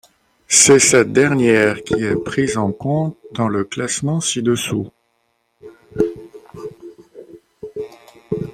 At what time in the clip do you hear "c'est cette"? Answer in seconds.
0.47-1.13